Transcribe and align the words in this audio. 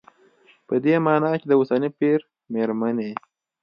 په 0.67 0.75
دې 0.83 0.95
مانا 1.05 1.31
چې 1.39 1.45
د 1.47 1.51
اوسني 1.59 1.89
پېر 1.99 2.19
مېرمنې 2.53 3.11